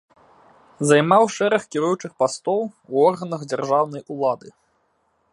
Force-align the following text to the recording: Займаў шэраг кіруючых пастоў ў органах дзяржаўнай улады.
Займаў 0.91 1.23
шэраг 1.33 1.61
кіруючых 1.75 2.11
пастоў 2.23 2.61
ў 2.69 2.95
органах 3.11 3.41
дзяржаўнай 3.51 4.03
улады. 4.17 4.47